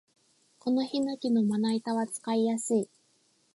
[0.57, 2.89] このヒノキのまな板は使いやすい